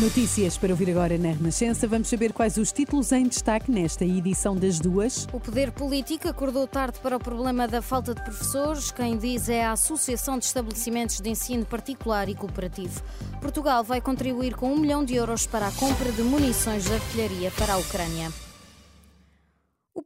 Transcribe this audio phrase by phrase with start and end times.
[0.00, 1.86] Notícias para ouvir agora na Renascença.
[1.86, 5.28] Vamos saber quais os títulos em destaque nesta edição das duas.
[5.32, 8.90] O poder político acordou tarde para o problema da falta de professores.
[8.90, 13.02] Quem diz é a Associação de Estabelecimentos de Ensino Particular e Cooperativo.
[13.40, 17.52] Portugal vai contribuir com um milhão de euros para a compra de munições de artilharia
[17.52, 18.32] para a Ucrânia.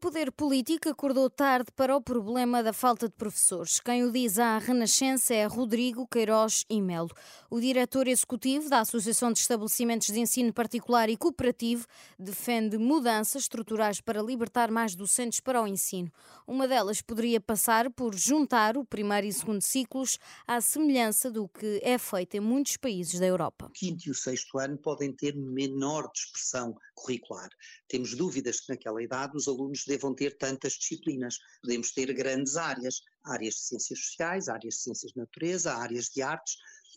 [0.00, 3.80] Poder político acordou tarde para o problema da falta de professores.
[3.80, 7.10] Quem o diz à Renascença é Rodrigo Queiroz e Melo.
[7.50, 11.84] O diretor executivo da Associação de Estabelecimentos de Ensino Particular e Cooperativo
[12.16, 16.12] defende mudanças estruturais para libertar mais docentes para o ensino.
[16.46, 21.80] Uma delas poderia passar por juntar o primeiro e segundo ciclos à semelhança do que
[21.82, 23.66] é feito em muitos países da Europa.
[23.66, 27.48] O quinto e o sexto ano podem ter menor dispersão curricular.
[27.88, 31.36] Temos dúvidas que naquela idade os alunos devam ter tantas disciplinas.
[31.62, 36.22] Podemos ter grandes áreas, áreas de ciências sociais, áreas de ciências de natureza, áreas de
[36.22, 36.56] artes.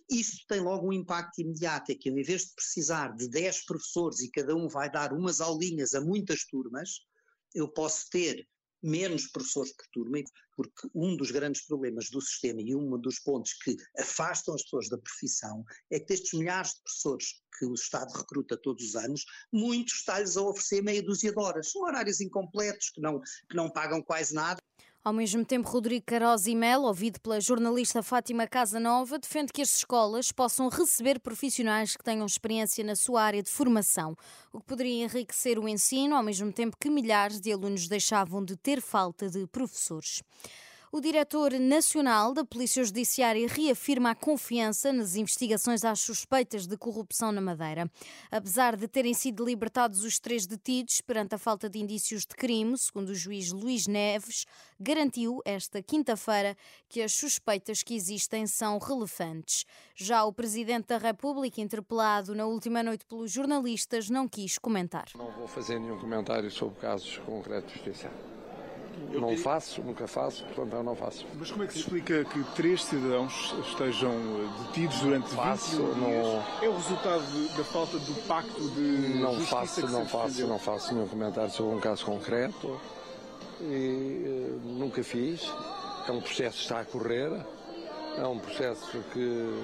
[0.09, 4.20] Isso tem logo um impacto imediato, é que em vez de precisar de 10 professores
[4.20, 7.00] e cada um vai dar umas aulinhas a muitas turmas,
[7.56, 8.48] eu posso ter
[8.81, 10.17] menos professores por turma,
[10.55, 14.89] porque um dos grandes problemas do sistema e um dos pontos que afastam as pessoas
[14.89, 19.25] da profissão é que destes milhares de professores que o Estado recruta todos os anos,
[19.52, 21.71] muitos está-lhes a oferecer meia dúzia de horas.
[21.71, 24.61] São horários incompletos, que não, que não pagam quase nada.
[25.03, 30.31] Ao mesmo tempo, Rodrigo Caroz e ouvido pela jornalista Fátima Casanova, defende que as escolas
[30.31, 34.16] possam receber profissionais que tenham experiência na sua área de formação,
[34.53, 38.55] o que poderia enriquecer o ensino, ao mesmo tempo que milhares de alunos deixavam de
[38.55, 40.21] ter falta de professores.
[40.94, 47.31] O diretor nacional da Polícia Judiciária reafirma a confiança nas investigações às suspeitas de corrupção
[47.31, 47.89] na Madeira.
[48.30, 52.78] Apesar de terem sido libertados os três detidos perante a falta de indícios de crime,
[52.78, 54.45] segundo o juiz Luís Neves,
[54.78, 56.58] garantiu esta quinta-feira
[56.89, 59.65] que as suspeitas que existem são relevantes.
[59.95, 65.05] Já o presidente da República, interpelado na última noite pelos jornalistas, não quis comentar.
[65.15, 67.94] Não vou fazer nenhum comentário sobre casos concretos de
[69.20, 69.36] justiça.
[69.36, 71.26] Não faço, nunca faço, portanto eu não faço.
[71.38, 75.95] Mas como é que se explica que três cidadãos estejam eh, detidos durante faço, 21
[75.95, 76.10] não...
[76.10, 76.45] dias?
[76.61, 80.48] É o resultado da falta do pacto de Não justiça faço, não faço, defendeu?
[80.48, 82.80] não faço nenhum comentário sobre um caso concreto
[83.61, 85.52] e eh, nunca fiz.
[86.08, 87.32] É um processo que está a correr,
[88.17, 89.64] é um processo que,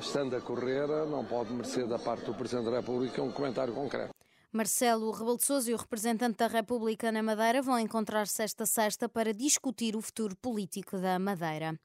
[0.00, 4.12] estando a correr, não pode merecer da parte do Presidente da República um comentário concreto.
[4.54, 9.08] Marcelo Rebelo de Sousa e o representante da República na Madeira vão encontrar-se esta sexta
[9.08, 11.80] para discutir o futuro político da Madeira.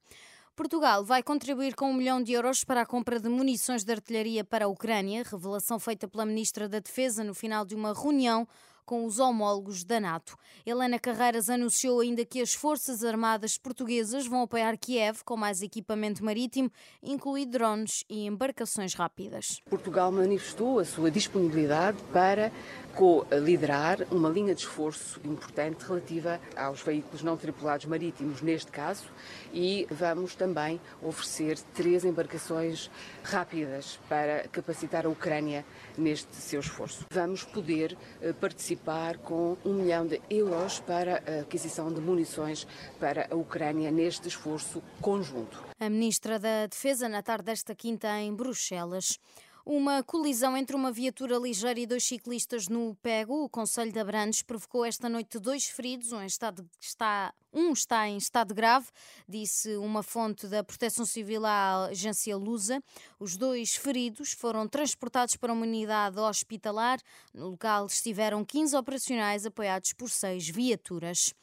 [0.54, 4.44] Portugal vai contribuir com um milhão de euros para a compra de munições de artilharia
[4.44, 8.46] para a Ucrânia, revelação feita pela Ministra da Defesa no final de uma reunião
[8.88, 10.34] com os homólogos da NATO.
[10.64, 16.24] Helena Carreiras anunciou ainda que as Forças Armadas Portuguesas vão apoiar Kiev com mais equipamento
[16.24, 16.72] marítimo,
[17.02, 19.60] incluindo drones e embarcações rápidas.
[19.68, 22.50] Portugal manifestou a sua disponibilidade para
[22.94, 29.04] co-liderar uma linha de esforço importante relativa aos veículos não tripulados marítimos, neste caso,
[29.52, 32.90] e vamos também oferecer três embarcações
[33.22, 35.64] rápidas para capacitar a Ucrânia
[35.96, 37.04] neste seu esforço.
[37.12, 38.32] Vamos poder eh,
[38.78, 42.66] participar com um milhão de euros para a aquisição de munições
[42.98, 45.62] para a Ucrânia neste esforço conjunto.
[45.78, 49.18] A Ministra da Defesa, na tarde desta quinta, em Bruxelas.
[49.70, 54.40] Uma colisão entre uma viatura ligeira e dois ciclistas no Pego, o Conselho de Abrantes,
[54.40, 56.10] provocou esta noite dois feridos.
[56.10, 58.86] Um, está, um está em estado grave,
[59.28, 62.82] disse uma fonte da Proteção Civil à agência Lusa.
[63.20, 66.98] Os dois feridos foram transportados para uma unidade hospitalar.
[67.34, 71.34] No local estiveram 15 operacionais apoiados por seis viaturas.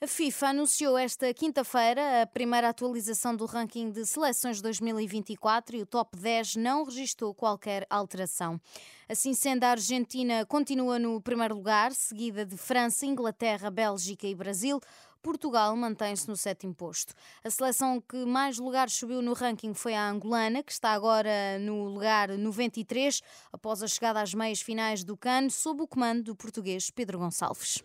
[0.00, 5.86] A FIFA anunciou esta quinta-feira a primeira atualização do ranking de seleções 2024 e o
[5.86, 8.60] top 10 não registrou qualquer alteração.
[9.08, 14.80] Assim sendo, a Argentina continua no primeiro lugar, seguida de França, Inglaterra, Bélgica e Brasil.
[15.20, 17.12] Portugal mantém-se no sétimo posto.
[17.42, 21.86] A seleção que mais lugares subiu no ranking foi a angolana, que está agora no
[21.86, 23.20] lugar 93,
[23.52, 27.82] após a chegada às meias finais do CAN, sob o comando do português Pedro Gonçalves.